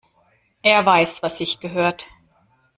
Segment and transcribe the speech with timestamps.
[0.63, 2.07] Er weiß, was sich gehört.